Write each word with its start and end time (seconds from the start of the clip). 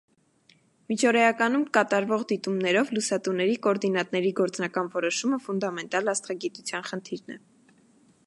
Միջօրեականում 0.91 1.65
կատարվող 1.77 2.23
դիտումներով 2.31 2.89
լուսատուների 2.97 3.59
կոորդինատների 3.67 4.33
գործնական 4.41 4.91
որոշումը 4.97 5.41
ֆունդամենտալ 5.49 6.13
աստղագիտության 6.15 6.89
խնդիրն 6.93 7.37
է։ 7.37 7.41